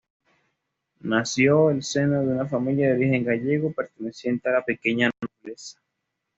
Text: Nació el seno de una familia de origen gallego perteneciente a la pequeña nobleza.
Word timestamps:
Nació 1.01 1.69
el 1.69 1.83
seno 1.83 2.21
de 2.25 2.29
una 2.33 2.47
familia 2.47 2.87
de 2.87 2.93
origen 2.95 3.23
gallego 3.23 3.71
perteneciente 3.71 4.49
a 4.49 4.53
la 4.53 4.65
pequeña 4.65 5.11
nobleza. 5.43 5.79